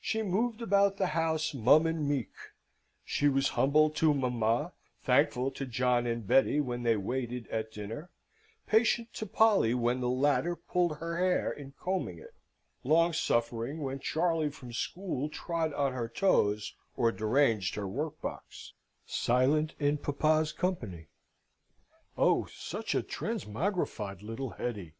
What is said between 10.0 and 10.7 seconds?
the latter